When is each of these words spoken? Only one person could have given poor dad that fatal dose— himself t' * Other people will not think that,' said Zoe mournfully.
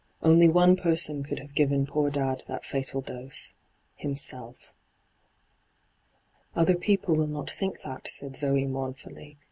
Only 0.23 0.49
one 0.49 0.77
person 0.77 1.21
could 1.23 1.37
have 1.37 1.53
given 1.53 1.85
poor 1.85 2.09
dad 2.09 2.41
that 2.47 2.65
fatal 2.65 3.01
dose— 3.01 3.53
himself 4.07 4.59
t' 4.59 4.69
* 6.55 6.55
Other 6.59 6.75
people 6.75 7.15
will 7.15 7.27
not 7.27 7.51
think 7.51 7.81
that,' 7.81 8.07
said 8.07 8.35
Zoe 8.35 8.65
mournfully. 8.65 9.37